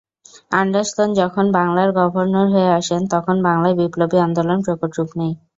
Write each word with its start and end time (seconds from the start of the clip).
Anderson 0.51 1.09
যখন 1.13 1.45
বাংলার 1.57 1.89
governor 1.99 2.47
হয়ে 2.53 2.69
আসেন 2.79 3.01
তখন 3.13 3.35
বাংলায় 3.47 3.75
বিপ্লবী 3.79 4.17
আন্দোলন 4.25 4.57
প্রকট 4.65 4.91
রূপ 4.97 5.09
নেয়। 5.19 5.35